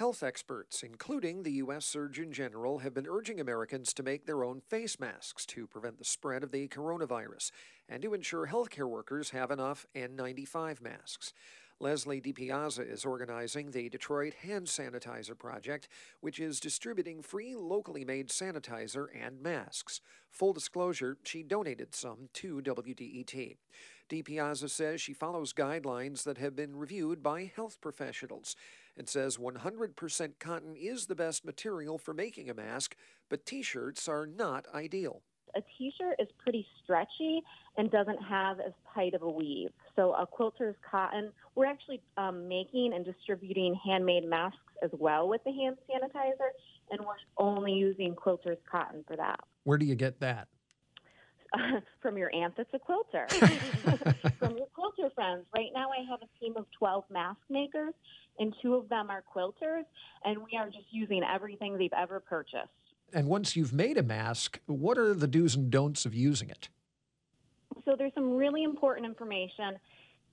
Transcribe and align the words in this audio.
Health 0.00 0.22
experts, 0.22 0.82
including 0.82 1.42
the 1.42 1.52
U.S. 1.64 1.84
Surgeon 1.84 2.32
General, 2.32 2.78
have 2.78 2.94
been 2.94 3.06
urging 3.06 3.38
Americans 3.38 3.92
to 3.92 4.02
make 4.02 4.24
their 4.24 4.42
own 4.42 4.62
face 4.62 4.98
masks 4.98 5.44
to 5.44 5.66
prevent 5.66 5.98
the 5.98 6.06
spread 6.06 6.42
of 6.42 6.52
the 6.52 6.68
coronavirus 6.68 7.50
and 7.86 8.00
to 8.00 8.14
ensure 8.14 8.46
healthcare 8.46 8.88
workers 8.88 9.28
have 9.28 9.50
enough 9.50 9.84
N95 9.94 10.80
masks. 10.80 11.34
Leslie 11.80 12.22
DiPiazza 12.22 12.90
is 12.90 13.04
organizing 13.04 13.72
the 13.72 13.90
Detroit 13.90 14.32
Hand 14.42 14.68
Sanitizer 14.68 15.36
Project, 15.36 15.86
which 16.22 16.40
is 16.40 16.60
distributing 16.60 17.20
free 17.20 17.54
locally 17.54 18.06
made 18.06 18.28
sanitizer 18.28 19.08
and 19.14 19.42
masks. 19.42 20.00
Full 20.30 20.54
disclosure, 20.54 21.18
she 21.24 21.42
donated 21.42 21.94
some 21.94 22.30
to 22.32 22.62
WDET. 22.62 23.58
DiPiazza 24.08 24.70
says 24.70 25.02
she 25.02 25.12
follows 25.12 25.52
guidelines 25.52 26.24
that 26.24 26.38
have 26.38 26.56
been 26.56 26.74
reviewed 26.74 27.22
by 27.22 27.52
health 27.54 27.78
professionals 27.82 28.56
and 28.96 29.08
says 29.08 29.36
100% 29.36 30.38
cotton 30.38 30.76
is 30.76 31.06
the 31.06 31.14
best 31.14 31.44
material 31.44 31.98
for 31.98 32.14
making 32.14 32.50
a 32.50 32.54
mask, 32.54 32.96
but 33.28 33.46
t 33.46 33.62
shirts 33.62 34.08
are 34.08 34.26
not 34.26 34.66
ideal 34.74 35.22
a 35.54 35.60
t-shirt 35.78 36.16
is 36.18 36.28
pretty 36.38 36.66
stretchy 36.82 37.42
and 37.76 37.90
doesn't 37.90 38.22
have 38.22 38.60
as 38.60 38.72
tight 38.94 39.14
of 39.14 39.22
a 39.22 39.30
weave. 39.30 39.70
So 39.96 40.12
a 40.14 40.26
quilter's 40.26 40.76
cotton, 40.88 41.32
we're 41.54 41.66
actually 41.66 42.00
um, 42.16 42.48
making 42.48 42.92
and 42.94 43.04
distributing 43.04 43.78
handmade 43.84 44.24
masks 44.24 44.58
as 44.82 44.90
well 44.92 45.28
with 45.28 45.42
the 45.44 45.52
hand 45.52 45.76
sanitizer, 45.88 46.50
and 46.90 47.00
we're 47.00 47.14
only 47.38 47.72
using 47.72 48.14
quilter's 48.14 48.58
cotton 48.70 49.04
for 49.06 49.16
that. 49.16 49.40
Where 49.64 49.78
do 49.78 49.86
you 49.86 49.94
get 49.94 50.20
that? 50.20 50.48
from 52.02 52.16
your 52.16 52.34
aunt 52.34 52.54
that's 52.56 52.72
a 52.74 52.78
quilter, 52.78 53.26
from 54.38 54.56
your 54.56 54.66
quilter 54.74 55.10
friends. 55.14 55.44
Right 55.54 55.70
now, 55.74 55.88
I 55.90 56.08
have 56.08 56.20
a 56.22 56.38
team 56.38 56.54
of 56.56 56.66
12 56.78 57.04
mask 57.10 57.40
makers, 57.48 57.94
and 58.38 58.54
two 58.62 58.74
of 58.74 58.88
them 58.88 59.10
are 59.10 59.22
quilters, 59.34 59.84
and 60.24 60.38
we 60.38 60.56
are 60.58 60.66
just 60.66 60.86
using 60.90 61.22
everything 61.22 61.76
they've 61.76 61.92
ever 61.96 62.20
purchased. 62.20 62.68
And 63.12 63.26
once 63.26 63.56
you've 63.56 63.72
made 63.72 63.98
a 63.98 64.02
mask, 64.02 64.60
what 64.66 64.96
are 64.96 65.14
the 65.14 65.26
do's 65.26 65.56
and 65.56 65.70
don'ts 65.70 66.06
of 66.06 66.14
using 66.14 66.48
it? 66.48 66.68
So 67.84 67.96
there's 67.96 68.14
some 68.14 68.36
really 68.36 68.62
important 68.62 69.06
information. 69.06 69.78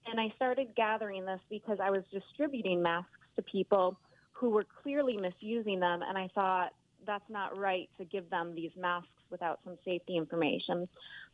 And 0.05 0.19
I 0.19 0.31
started 0.35 0.67
gathering 0.75 1.25
this 1.25 1.39
because 1.49 1.79
I 1.81 1.89
was 1.89 2.03
distributing 2.11 2.81
masks 2.81 3.09
to 3.35 3.41
people 3.41 3.99
who 4.31 4.49
were 4.49 4.65
clearly 4.83 5.17
misusing 5.17 5.79
them. 5.79 6.01
And 6.07 6.17
I 6.17 6.29
thought 6.33 6.69
that's 7.05 7.29
not 7.29 7.57
right 7.57 7.89
to 7.97 8.05
give 8.05 8.29
them 8.29 8.53
these 8.55 8.71
masks 8.77 9.09
without 9.29 9.59
some 9.63 9.77
safety 9.85 10.17
information. 10.17 10.87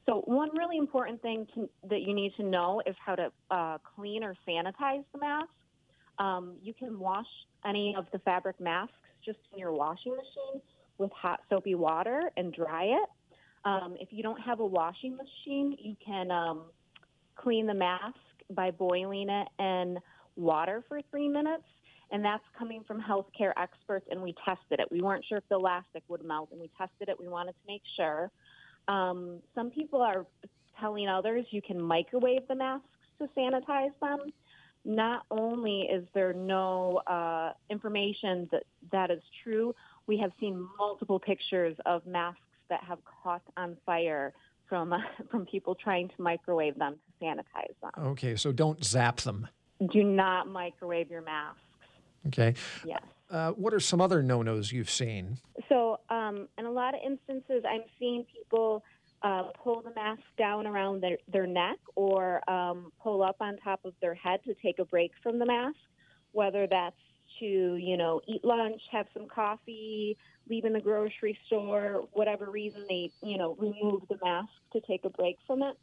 So, 0.06 0.22
one 0.26 0.50
really 0.58 0.78
important 0.78 1.22
thing 1.22 1.48
to, 1.56 1.70
that 1.90 2.02
you 2.02 2.14
need 2.14 2.34
to 2.38 2.44
know 2.44 2.82
is 2.86 2.96
how 3.04 3.16
to 3.16 3.32
uh, 3.52 3.78
clean 3.96 4.24
or 4.24 4.36
sanitize 4.48 5.04
the 5.14 5.20
mask. 5.20 5.50
Um, 6.20 6.56
you 6.62 6.74
can 6.74 7.00
wash 7.00 7.28
any 7.66 7.96
of 7.98 8.06
the 8.12 8.20
fabric 8.20 8.60
masks 8.60 8.94
just 9.26 9.40
in 9.54 9.60
your 9.60 9.72
washing 9.72 10.12
machine 10.12 10.62
with 10.98 11.12
hot 11.12 11.42
soapy 11.50 11.76
water 11.76 12.32
and 12.38 12.54
dry 12.54 12.84
it. 12.84 13.10
Um, 13.66 13.96
if 14.00 14.10
you 14.12 14.22
don't 14.24 14.40
have 14.42 14.60
a 14.60 14.66
washing 14.66 15.16
machine, 15.16 15.78
you 15.80 15.96
can 16.06 16.30
um, 16.32 16.64
clean 17.36 17.66
the 17.66 17.74
mask 17.74 18.18
by 18.50 18.72
boiling 18.72 19.30
it 19.30 19.48
in 19.60 19.98
water 20.36 20.84
for 20.88 21.00
three 21.10 21.30
minutes. 21.30 21.64
And 22.14 22.24
that's 22.24 22.44
coming 22.58 22.84
from 22.88 23.02
healthcare 23.02 23.54
experts, 23.58 24.06
and 24.12 24.22
we 24.22 24.36
tested 24.46 24.80
it. 24.80 24.88
We 24.92 25.02
weren't 25.02 25.26
sure 25.28 25.40
if 25.40 25.50
the 25.50 25.56
elastic 25.56 26.04
would 26.08 26.24
melt, 26.24 26.50
and 26.52 26.62
we 26.62 26.70
tested 26.78 27.10
it. 27.10 27.20
We 27.20 27.28
wanted 27.28 27.54
to 27.54 27.68
make 27.68 27.82
sure. 27.98 28.30
Um, 28.88 29.40
some 29.56 29.72
people 29.72 30.00
are 30.04 30.28
telling 30.80 31.08
others 31.08 31.46
you 31.50 31.62
can 31.62 31.82
microwave 31.82 32.48
the 32.48 32.54
masks 32.54 32.86
to 33.18 33.28
sanitize 33.36 33.94
them. 34.00 34.20
Not 34.86 35.24
only 35.32 35.88
is 35.92 36.06
there 36.14 36.34
no 36.34 36.98
uh, 37.08 37.54
information 37.72 38.48
that 38.52 38.64
that 38.92 39.10
is 39.10 39.24
true, 39.44 39.74
we 40.06 40.20
have 40.20 40.32
seen 40.40 40.68
multiple 40.78 41.20
pictures 41.20 41.76
of 41.88 42.06
masks 42.06 42.42
that 42.70 42.84
have 42.84 43.00
caught 43.24 43.42
on 43.58 43.76
fire 43.88 44.34
from 44.70 44.94
uh, 44.94 45.00
from 45.32 45.48
people 45.48 45.74
trying 45.74 46.10
to 46.10 46.22
microwave 46.22 46.78
them 46.78 46.94
to 46.94 47.26
sanitize 47.26 47.74
them. 47.82 47.92
Okay, 48.10 48.36
so 48.36 48.52
don't 48.52 48.84
zap 48.84 49.22
them. 49.22 49.48
Do 49.92 50.04
not 50.04 50.48
microwave 50.48 51.10
your 51.10 51.24
masks. 51.24 51.60
Okay. 52.28 52.56
Yes. 52.86 53.02
Uh, 53.30 53.52
what 53.52 53.74
are 53.74 53.80
some 53.80 54.00
other 54.00 54.22
no-nos 54.22 54.72
you've 54.72 54.90
seen? 54.90 55.38
So, 55.68 56.00
um, 56.10 56.48
in 56.58 56.66
a 56.66 56.72
lot 56.72 56.94
of 56.94 57.00
instances, 57.04 57.64
I'm 57.68 57.82
seeing 57.98 58.26
people 58.26 58.84
uh, 59.24 59.44
pull 59.64 59.82
the 59.82 59.94
mask 59.96 60.22
down 60.38 60.68
around 60.68 61.02
their, 61.02 61.18
their 61.32 61.48
neck 61.48 61.78
or 61.96 62.48
um, 62.50 62.92
pull 63.02 63.24
up 63.24 63.38
on 63.40 63.58
top 63.58 63.80
of 63.86 63.94
their 64.02 64.14
head 64.14 64.42
to 64.46 64.54
take 64.62 64.80
a 64.80 64.86
break 64.86 65.12
from 65.24 65.40
the 65.40 65.46
mask, 65.46 65.78
whether 66.32 66.68
that's 66.68 66.96
to, 67.40 67.46
you 67.46 67.98
know, 67.98 68.22
eat 68.28 68.44
lunch, 68.44 68.82
have 68.92 69.08
some 69.14 69.28
coffee, 69.28 70.16
leave 70.48 70.66
in 70.66 70.74
the 70.74 70.80
grocery 70.80 71.38
store, 71.48 72.04
whatever 72.12 72.52
reason 72.52 72.86
they, 72.88 73.10
you 73.24 73.38
know, 73.38 73.56
remove 73.58 74.02
the 74.10 74.18
mask 74.24 74.50
to 74.74 74.82
take 74.82 75.06
a 75.06 75.10
break 75.10 75.38
from 75.48 75.64
it. 75.64 75.76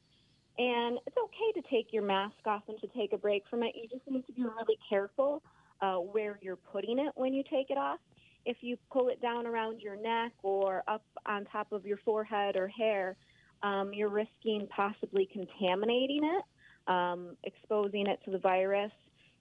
And 0.59 0.99
it's 1.07 1.17
okay 1.17 1.61
to 1.61 1.69
take 1.69 1.93
your 1.93 2.03
mask 2.03 2.37
off 2.47 2.63
and 2.69 2.79
to 2.81 2.87
take 2.89 3.13
a 3.13 3.19
break 3.19 3.45
from 3.49 3.63
it. 3.63 3.75
You 3.75 3.89
just 3.89 4.09
need 4.09 4.27
to 4.27 4.33
be 4.33 4.43
really 4.43 4.79
careful 4.89 5.43
uh, 5.83 5.97
where 5.97 6.39
you're 6.43 6.57
putting 6.57 6.99
it 6.99 7.13
when 7.15 7.33
you 7.33 7.43
take 7.49 7.71
it 7.71 7.79
off. 7.79 7.99
If 8.47 8.59
you 8.61 8.77
pull 8.91 9.09
it 9.09 9.21
down 9.21 9.47
around 9.47 9.81
your 9.81 9.97
neck 9.97 10.33
or 10.43 10.83
up 10.89 11.05
on 11.27 11.45
top 11.45 11.73
of 11.73 11.85
your 11.85 11.99
forehead 11.99 12.57
or 12.57 12.69
hair, 12.69 13.17
um, 13.63 13.93
you're 13.93 14.09
risking 14.09 14.67
possibly 14.75 15.29
contaminating 15.31 16.23
it, 16.25 16.91
um, 16.91 17.37
exposing 17.45 18.07
it 18.07 18.19
to 18.25 18.31
the 18.31 18.39
virus, 18.39 18.93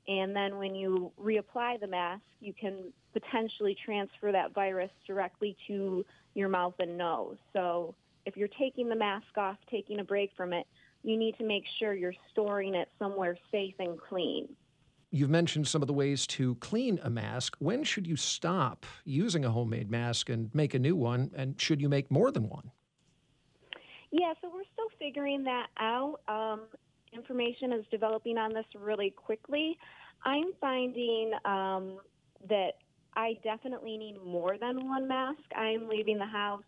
and 0.09 0.35
then 0.35 0.57
when 0.57 0.73
you 0.73 1.11
reapply 1.21 1.79
the 1.79 1.87
mask, 1.87 2.23
you 2.41 2.51
can 2.51 2.91
potentially 3.13 3.77
transfer 3.85 4.31
that 4.31 4.53
virus 4.53 4.89
directly 5.05 5.55
to 5.67 6.03
your 6.33 6.49
mouth 6.49 6.73
and 6.79 6.97
nose. 6.97 7.37
So 7.53 7.93
if 8.25 8.35
you're 8.35 8.47
taking 8.47 8.89
the 8.89 8.95
mask 8.95 9.37
off, 9.37 9.57
taking 9.69 9.99
a 9.99 10.03
break 10.03 10.31
from 10.35 10.51
it, 10.51 10.65
you 11.03 11.15
need 11.15 11.37
to 11.37 11.45
make 11.45 11.63
sure 11.77 11.93
you're 11.93 12.13
storing 12.31 12.73
it 12.73 12.89
somewhere 12.97 13.37
safe 13.51 13.75
and 13.79 13.99
clean. 13.99 14.49
You've 15.11 15.29
mentioned 15.29 15.67
some 15.67 15.81
of 15.81 15.87
the 15.87 15.93
ways 15.93 16.27
to 16.27 16.55
clean 16.55 16.99
a 17.01 17.09
mask. 17.09 17.55
When 17.59 17.83
should 17.83 18.05
you 18.05 18.15
stop 18.15 18.85
using 19.05 19.43
a 19.43 19.49
homemade 19.49 19.89
mask 19.89 20.29
and 20.29 20.53
make 20.53 20.75
a 20.75 20.79
new 20.79 20.95
one? 20.95 21.31
And 21.35 21.59
should 21.59 21.81
you 21.81 21.89
make 21.89 22.11
more 22.11 22.31
than 22.31 22.47
one? 22.47 22.71
Yeah, 24.11 24.33
so 24.41 24.51
we're 24.53 24.63
still 24.73 24.89
figuring 24.99 25.43
that 25.45 25.67
out. 25.79 26.21
Um, 26.27 26.61
information 27.11 27.73
is 27.73 27.85
developing 27.89 28.37
on 28.37 28.53
this 28.53 28.65
really 28.75 29.09
quickly. 29.09 29.77
I'm 30.25 30.51
finding 30.61 31.31
um, 31.45 31.97
that 32.47 32.73
I 33.15 33.35
definitely 33.43 33.97
need 33.97 34.17
more 34.23 34.57
than 34.59 34.87
one 34.87 35.07
mask. 35.07 35.41
I'm 35.55 35.87
leaving 35.87 36.19
the 36.19 36.25
house 36.25 36.63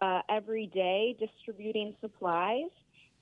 uh, 0.00 0.22
every 0.30 0.66
day 0.66 1.16
distributing 1.18 1.94
supplies. 2.00 2.70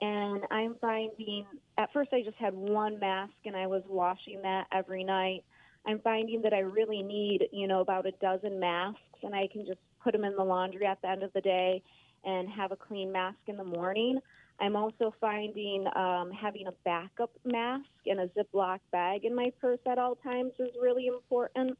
And 0.00 0.42
I'm 0.50 0.76
finding, 0.80 1.46
at 1.78 1.92
first 1.92 2.12
I 2.12 2.22
just 2.22 2.36
had 2.36 2.54
one 2.54 2.98
mask 2.98 3.32
and 3.44 3.56
I 3.56 3.66
was 3.66 3.82
washing 3.88 4.42
that 4.42 4.66
every 4.72 5.04
night. 5.04 5.44
I'm 5.86 6.00
finding 6.00 6.42
that 6.42 6.52
I 6.52 6.60
really 6.60 7.02
need, 7.02 7.46
you 7.52 7.68
know, 7.68 7.80
about 7.80 8.06
a 8.06 8.12
dozen 8.12 8.58
masks 8.58 9.00
and 9.22 9.34
I 9.34 9.48
can 9.52 9.66
just 9.66 9.78
put 10.02 10.12
them 10.12 10.24
in 10.24 10.34
the 10.36 10.44
laundry 10.44 10.86
at 10.86 11.00
the 11.02 11.08
end 11.08 11.22
of 11.22 11.32
the 11.32 11.40
day 11.40 11.82
and 12.24 12.48
have 12.48 12.72
a 12.72 12.76
clean 12.76 13.12
mask 13.12 13.38
in 13.46 13.56
the 13.56 13.64
morning. 13.64 14.18
I'm 14.60 14.76
also 14.76 15.14
finding 15.20 15.86
um, 15.96 16.30
having 16.30 16.66
a 16.68 16.72
backup 16.84 17.30
mask 17.44 17.86
and 18.06 18.20
a 18.20 18.28
Ziploc 18.28 18.78
bag 18.92 19.24
in 19.24 19.34
my 19.34 19.52
purse 19.60 19.80
at 19.86 19.98
all 19.98 20.14
times 20.16 20.52
is 20.58 20.70
really 20.80 21.06
important. 21.06 21.76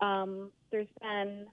Um, 0.00 0.50
there's 0.70 0.88
been 1.00 1.46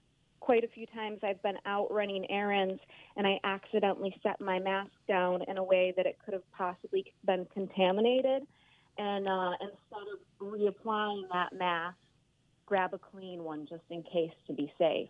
quite 0.44 0.62
a 0.62 0.68
few 0.68 0.84
times 0.88 1.20
I've 1.22 1.42
been 1.42 1.56
out 1.64 1.90
running 1.90 2.30
errands 2.30 2.78
and 3.16 3.26
I 3.26 3.40
accidentally 3.44 4.14
set 4.22 4.38
my 4.42 4.58
mask 4.58 4.90
down 5.08 5.40
in 5.48 5.56
a 5.56 5.64
way 5.64 5.94
that 5.96 6.04
it 6.04 6.18
could 6.22 6.34
have 6.34 6.42
possibly 6.52 7.14
been 7.24 7.46
contaminated. 7.54 8.42
And 8.98 9.26
uh, 9.26 9.52
instead 9.62 10.06
of 10.12 10.46
reapplying 10.46 11.22
that 11.32 11.54
mask, 11.54 11.96
grab 12.66 12.92
a 12.92 12.98
clean 12.98 13.42
one 13.42 13.66
just 13.66 13.84
in 13.88 14.02
case 14.02 14.34
to 14.46 14.52
be 14.52 14.70
safe. 14.78 15.08